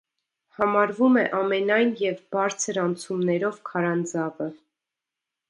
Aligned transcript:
Համարվում 0.59 1.19
է 1.23 1.25
ամենայն 1.39 1.91
և 2.05 2.23
բարձր 2.37 2.81
անցումներով 2.85 3.61
քարանձավը։ 3.71 4.51